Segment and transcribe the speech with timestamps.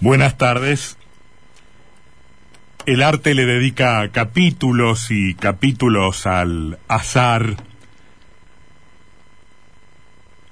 [0.00, 0.96] Buenas tardes.
[2.86, 7.56] El arte le dedica capítulos y capítulos al azar.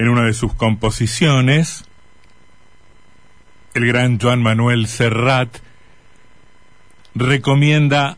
[0.00, 1.84] En una de sus composiciones,
[3.74, 5.58] el gran Joan Manuel Serrat
[7.14, 8.16] recomienda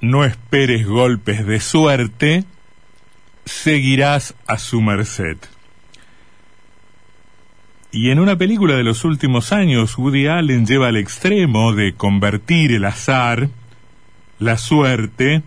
[0.00, 2.44] no esperes golpes de suerte,
[3.44, 5.36] seguirás a su merced.
[7.96, 12.72] Y en una película de los últimos años, Woody Allen lleva al extremo de convertir
[12.72, 13.50] el azar,
[14.40, 15.44] la suerte,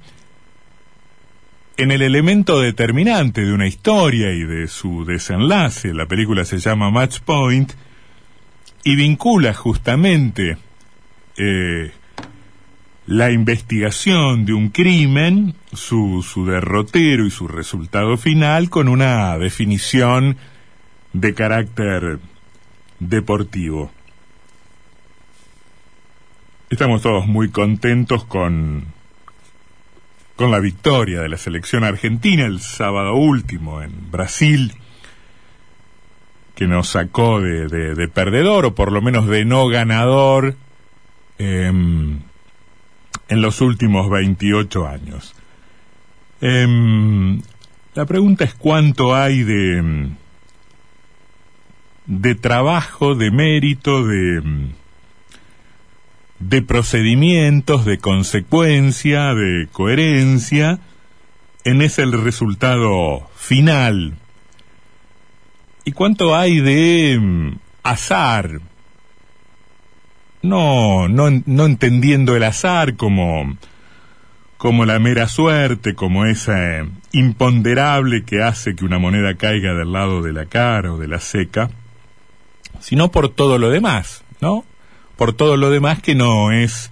[1.75, 5.93] en el elemento determinante de una historia y de su desenlace.
[5.93, 7.73] La película se llama Match Point
[8.85, 10.57] y vincula justamente
[11.35, 11.91] eh,
[13.07, 20.37] la investigación de un crimen, su, su derrotero y su resultado final con una definición
[21.11, 22.19] de carácter
[22.99, 23.91] deportivo.
[26.69, 28.85] Estamos todos muy contentos con,
[30.35, 34.73] con la victoria de la selección argentina el sábado último en Brasil,
[36.55, 40.55] que nos sacó de, de, perdedor o por lo menos de no ganador
[41.37, 42.19] em,
[43.29, 45.35] en los últimos 28 años.
[46.41, 47.41] Em,
[47.95, 50.09] la pregunta es cuánto hay de
[52.07, 54.41] de trabajo, de mérito, de,
[56.39, 60.79] de procedimientos, de consecuencia, de coherencia,
[61.65, 64.15] en ese el resultado final.
[65.83, 68.61] ¿Y cuánto hay de mm, azar?
[70.41, 73.57] No, no, no entendiendo el azar como,
[74.57, 79.91] como la mera suerte, como esa eh, imponderable que hace que una moneda caiga del
[79.91, 81.69] lado de la cara o de la seca,
[82.79, 84.65] sino por todo lo demás, ¿no?
[85.15, 86.91] Por todo lo demás que no es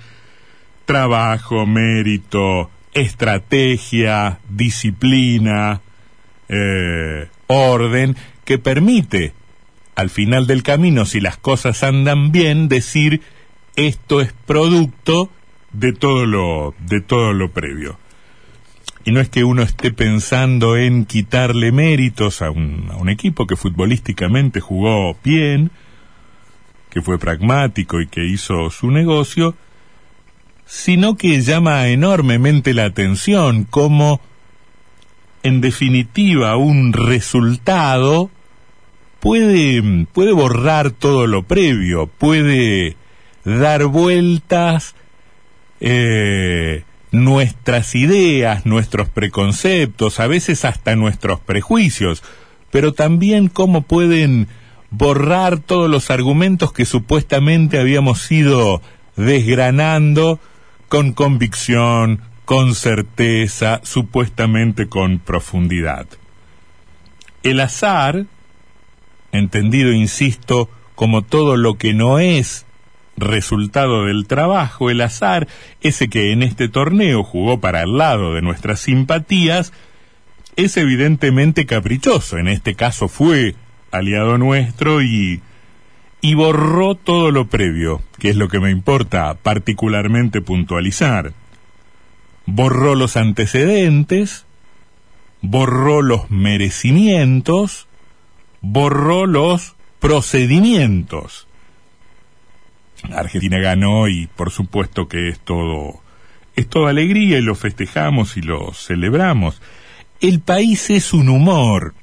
[0.86, 5.82] trabajo, mérito, estrategia, disciplina,
[6.50, 9.34] eh, orden, que permite,
[9.96, 13.22] al final del camino, si las cosas andan bien, decir
[13.76, 15.30] esto es producto
[15.72, 17.98] de todo lo, de todo lo previo.
[19.06, 24.60] Y no es que uno esté pensando en quitarle méritos a un, equipo que futbolísticamente
[24.60, 25.70] jugó bien,
[26.90, 29.56] que fue pragmático y que hizo su negocio,
[30.66, 34.22] sino que llama enormemente la atención como,
[35.44, 38.32] en definitiva, un resultado
[39.20, 42.96] puede, puede borrar todo lo previo, puede
[43.44, 44.96] dar vueltas
[45.80, 46.84] eh,
[47.24, 52.24] nuestras ideas, nuestros preconceptos, a veces hasta nuestros prejuicios,
[52.72, 54.48] pero también cómo pueden
[54.92, 58.82] borrar todos los argumentos que supuestamente habíamos ido
[59.16, 60.40] desgranando
[60.88, 66.08] con convicción, con certeza, supuestamente con profundidad.
[67.44, 68.26] El azar,
[69.32, 72.65] entendido, insisto, como todo lo que no es
[73.18, 75.48] resultado del trabajo, el azar,
[75.82, 79.74] ese que en este torneo jugó para el lado de nuestras simpatías,
[80.56, 82.38] es evidentemente caprichoso.
[82.38, 83.56] En este caso fue
[83.92, 85.42] aliado nuestro y,
[86.22, 91.34] y borró todo lo previo, que es lo que me importa particularmente puntualizar.
[92.46, 94.46] Borró los antecedentes,
[95.42, 97.88] borró los merecimientos,
[98.62, 101.45] borró los procedimientos.
[103.14, 106.02] Argentina ganó y por supuesto que es todo,
[106.56, 109.62] es toda alegría y lo festejamos y lo celebramos.
[110.22, 111.94] El país es un humor.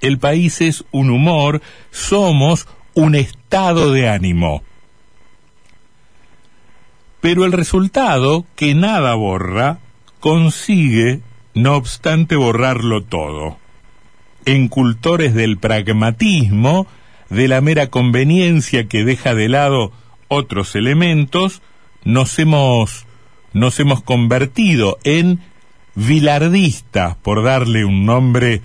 [0.00, 1.60] El país es un humor.
[1.90, 4.62] Somos un estado de ánimo.
[7.20, 9.80] Pero el resultado, que nada borra,
[10.20, 11.20] consigue,
[11.54, 13.58] no obstante, borrarlo todo.
[14.44, 16.86] En cultores del pragmatismo,
[17.30, 19.92] de la mera conveniencia que deja de lado
[20.28, 21.62] otros elementos,
[22.04, 23.06] nos hemos,
[23.52, 25.40] nos hemos convertido en
[25.94, 28.62] vilardistas, por darle un nombre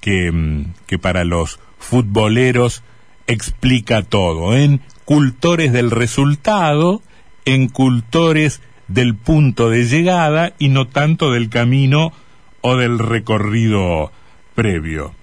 [0.00, 2.82] que, mm, que para los futboleros
[3.26, 7.02] explica todo, en cultores del resultado,
[7.44, 12.12] en cultores del punto de llegada y no tanto del camino
[12.60, 14.12] o del recorrido
[14.54, 15.14] previo.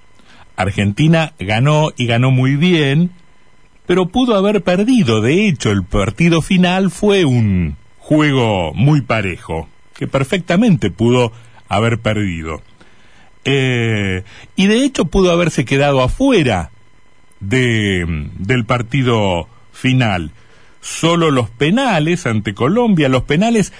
[0.62, 3.12] Argentina ganó y ganó muy bien,
[3.86, 5.22] pero pudo haber perdido.
[5.22, 11.32] De hecho, el partido final fue un juego muy parejo, que perfectamente pudo
[11.68, 12.62] haber perdido.
[13.44, 14.24] Eh,
[14.56, 16.72] y de hecho pudo haberse quedado afuera
[17.40, 18.06] de,
[18.38, 20.32] del partido final.
[20.80, 23.74] Solo los penales ante Colombia, los penales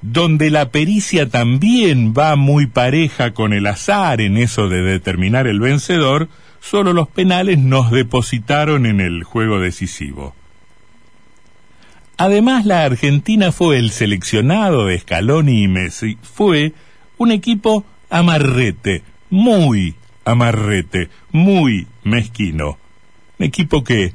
[0.00, 5.60] donde la pericia también va muy pareja con el azar en eso de determinar el
[5.60, 6.28] vencedor,
[6.60, 10.34] solo los penales nos depositaron en el juego decisivo.
[12.16, 16.72] Además, la Argentina fue el seleccionado de Scaloni y Messi, fue
[17.16, 22.78] un equipo amarrete, muy amarrete, muy mezquino.
[23.38, 24.12] Un equipo que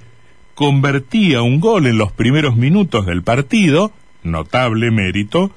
[0.53, 5.51] convertía un gol en los primeros minutos del partido, notable mérito,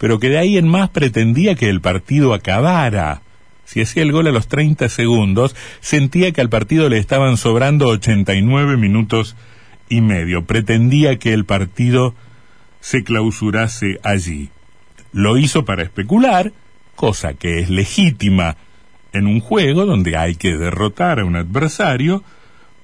[0.00, 3.20] pero que de ahí en más pretendía que el partido acabara.
[3.66, 7.88] Si hacía el gol a los 30 segundos, sentía que al partido le estaban sobrando
[7.88, 9.36] 89 minutos
[9.90, 10.46] y medio.
[10.46, 12.14] Pretendía que el partido
[12.80, 14.48] se clausurase allí.
[15.12, 16.54] Lo hizo para especular,
[16.96, 18.56] cosa que es legítima
[19.12, 22.24] en un juego donde hay que derrotar a un adversario,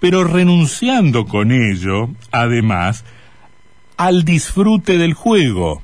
[0.00, 3.06] pero renunciando con ello, además,
[3.96, 5.82] al disfrute del juego,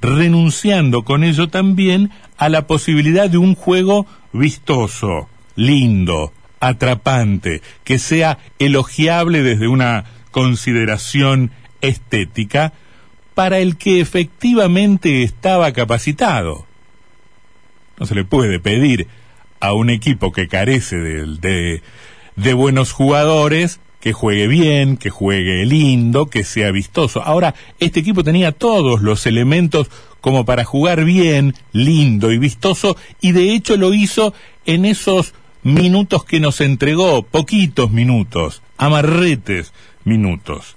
[0.00, 8.38] renunciando con ello también a la posibilidad de un juego vistoso, lindo, atrapante, que sea
[8.58, 11.50] elogiable desde una consideración
[11.80, 12.72] estética
[13.34, 16.66] para el que efectivamente estaba capacitado.
[17.98, 19.08] No se le puede pedir
[19.60, 21.82] a un equipo que carece de,
[22.36, 27.22] de, buenos jugadores que juegue bien, que juegue lindo, que sea vistoso.
[27.22, 33.32] Ahora, este equipo tenía todos los elementos como para jugar bien, lindo y vistoso, y
[33.32, 34.34] de hecho lo hizo
[34.66, 39.72] en esos minutos que nos entregó, poquitos minutos, amarretes,
[40.04, 40.76] minutos.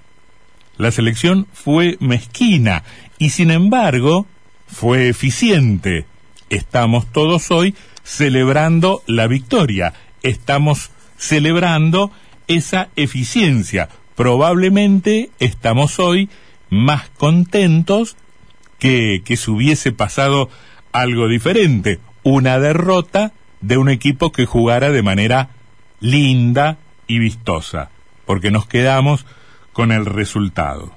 [0.77, 2.83] La selección fue mezquina
[3.17, 4.25] y sin embargo
[4.67, 6.05] fue eficiente.
[6.49, 9.93] Estamos todos hoy celebrando la victoria,
[10.23, 12.11] estamos celebrando
[12.47, 13.89] esa eficiencia.
[14.15, 16.29] Probablemente estamos hoy
[16.69, 18.15] más contentos
[18.79, 20.49] que, que se hubiese pasado
[20.91, 25.49] algo diferente, una derrota de un equipo que jugara de manera
[25.99, 27.89] linda y vistosa
[28.25, 29.25] porque nos quedamos
[29.71, 30.91] con el resultado.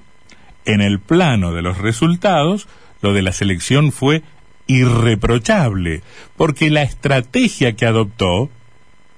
[0.65, 2.69] En el plano de los resultados,
[3.03, 4.23] lo de la selección fue
[4.67, 6.03] irreprochable,
[6.37, 8.51] porque la estrategia que adoptó,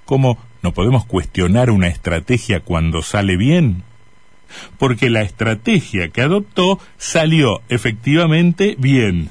[0.05, 3.85] como no podemos cuestionar una estrategia cuando sale bien,
[4.77, 9.31] porque la estrategia que adoptó salió efectivamente bien.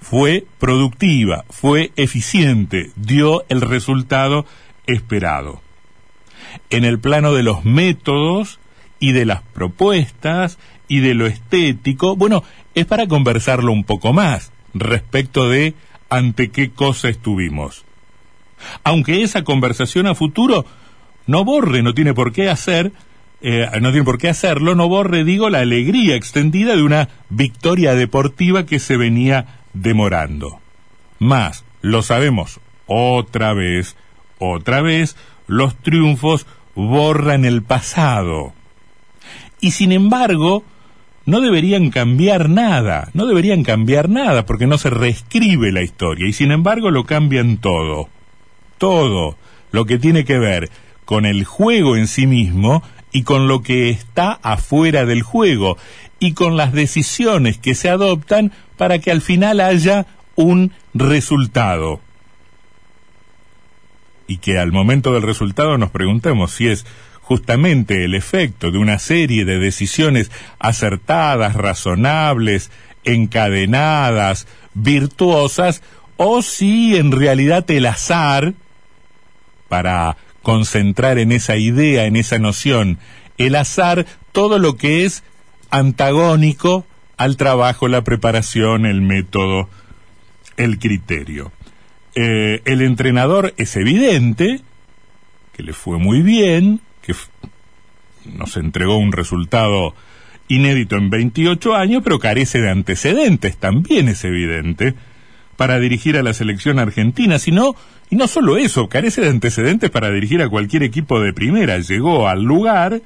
[0.00, 4.46] Fue productiva, fue eficiente, dio el resultado
[4.86, 5.60] esperado
[6.70, 8.60] en el plano de los métodos
[8.98, 12.44] y de las propuestas y de lo estético, bueno,
[12.74, 15.74] es para conversarlo un poco más respecto de
[16.08, 17.84] ante qué cosa estuvimos.
[18.82, 20.66] Aunque esa conversación a futuro
[21.26, 22.92] no borre, no tiene por qué hacer,
[23.40, 27.94] eh, no tiene por qué hacerlo, no borre, digo, la alegría extendida de una victoria
[27.94, 30.60] deportiva que se venía demorando.
[31.18, 33.96] Más, lo sabemos otra vez,
[34.38, 35.16] otra vez,
[35.46, 38.52] los triunfos borran el pasado.
[39.60, 40.64] Y sin embargo,
[41.26, 46.32] no deberían cambiar nada, no deberían cambiar nada porque no se reescribe la historia y
[46.32, 48.08] sin embargo lo cambian todo.
[48.78, 49.36] Todo
[49.72, 50.70] lo que tiene que ver
[51.04, 52.82] con el juego en sí mismo
[53.12, 55.76] y con lo que está afuera del juego
[56.18, 60.06] y con las decisiones que se adoptan para que al final haya
[60.36, 62.00] un resultado.
[64.26, 66.86] Y que al momento del resultado nos preguntemos si es
[67.20, 72.70] justamente el efecto de una serie de decisiones acertadas, razonables,
[73.04, 75.82] encadenadas, virtuosas,
[76.16, 78.54] o si en realidad el azar,
[79.74, 82.98] para concentrar en esa idea, en esa noción,
[83.38, 85.24] el azar, todo lo que es
[85.68, 89.68] antagónico al trabajo, la preparación, el método,
[90.56, 91.50] el criterio.
[92.14, 94.60] Eh, el entrenador es evidente
[95.52, 97.16] que le fue muy bien, que
[98.32, 99.96] nos entregó un resultado
[100.46, 104.94] inédito en 28 años, pero carece de antecedentes, también es evidente,
[105.56, 107.74] para dirigir a la selección argentina, sino,
[108.10, 112.28] y no solo eso, carece de antecedentes para dirigir a cualquier equipo de primera, llegó
[112.28, 113.02] al lugar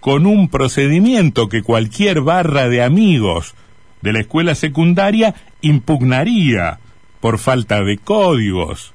[0.00, 3.54] con un procedimiento que cualquier barra de amigos
[4.02, 6.78] de la escuela secundaria impugnaría
[7.20, 8.94] por falta de códigos,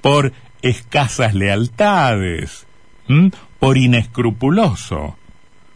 [0.00, 0.32] por
[0.62, 2.66] escasas lealtades,
[3.58, 5.16] por inescrupuloso.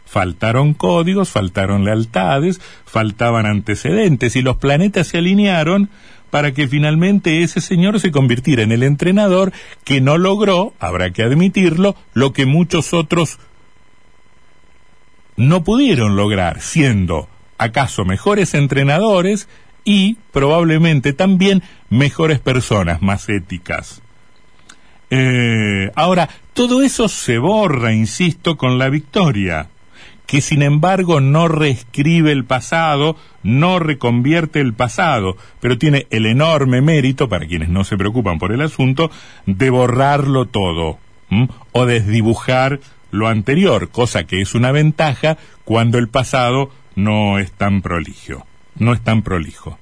[0.05, 5.89] Faltaron códigos, faltaron lealtades, faltaban antecedentes y los planetas se alinearon
[6.35, 9.53] para que finalmente ese señor se convirtiera en el entrenador
[9.85, 13.39] que no logró, habrá que admitirlo, lo que muchos otros
[15.37, 19.47] no pudieron lograr, siendo acaso mejores entrenadores
[19.85, 24.01] y probablemente también mejores personas, más éticas.
[25.11, 29.69] Eh, ahora, todo eso se borra, insisto, con la victoria,
[30.25, 36.81] que sin embargo no reescribe el pasado, no reconvierte el pasado, pero tiene el enorme
[36.81, 39.11] mérito, para quienes no se preocupan por el asunto,
[39.45, 40.99] de borrarlo todo,
[41.71, 42.79] o desdibujar
[43.11, 48.45] lo anterior, cosa que es una ventaja cuando el pasado no es tan prolijo,
[48.77, 49.77] no es tan prolijo.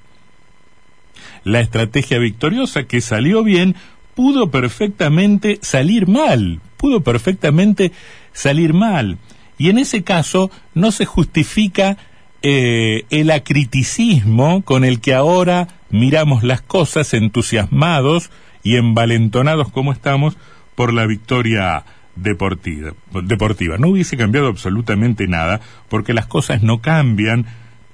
[1.42, 3.76] La estrategia victoriosa que salió bien
[4.14, 7.92] pudo perfectamente salir mal, pudo perfectamente
[8.32, 9.18] salir mal.
[9.58, 11.96] Y en ese caso no se justifica
[12.42, 18.30] eh, el acriticismo con el que ahora miramos las cosas entusiasmados
[18.62, 20.36] y envalentonados como estamos
[20.74, 21.84] por la victoria
[22.16, 22.92] deportiva.
[23.22, 23.78] deportiva.
[23.78, 27.46] No hubiese cambiado absolutamente nada porque las cosas no cambian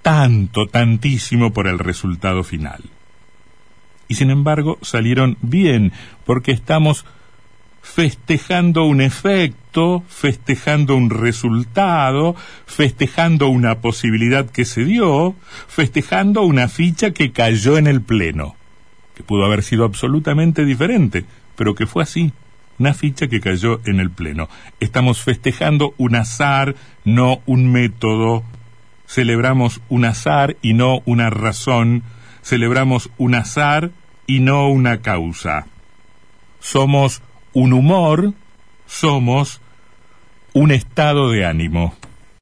[0.02, 2.82] tanto, tantísimo por el resultado final
[4.10, 5.92] y sin embargo salieron bien,
[6.26, 7.06] porque estamos
[7.82, 15.34] festejando un efecto, festejando un resultado, festejando una posibilidad que se dio,
[15.68, 18.56] festejando una ficha que cayó en el pleno,
[19.14, 21.24] que pudo haber sido absolutamente diferente,
[21.56, 22.32] pero que fue así,
[22.78, 24.48] una ficha que cayó en el pleno.
[24.80, 28.42] Estamos festejando un azar, no un método.
[29.06, 32.04] Celebramos un azar y no una razón.
[32.42, 33.90] Celebramos un azar
[34.26, 35.66] y no una causa.
[36.58, 37.20] Somos
[37.52, 38.32] un humor,
[38.86, 39.60] somos
[40.52, 41.94] un estado de ánimo.